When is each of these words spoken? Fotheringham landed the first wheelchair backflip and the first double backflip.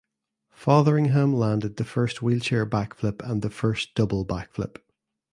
Fotheringham 0.49 1.31
landed 1.31 1.75
the 1.77 1.83
first 1.83 2.23
wheelchair 2.23 2.65
backflip 2.65 3.21
and 3.23 3.43
the 3.43 3.51
first 3.51 3.93
double 3.93 4.25
backflip. 4.25 4.77